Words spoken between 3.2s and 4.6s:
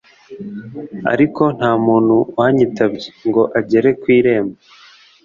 Ngo agere ku irembo